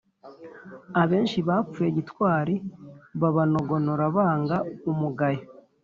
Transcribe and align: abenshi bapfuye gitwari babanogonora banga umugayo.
abenshi 1.01 1.39
bapfuye 1.47 1.89
gitwari 1.97 2.55
babanogonora 3.21 4.05
banga 4.15 4.57
umugayo. 4.91 5.43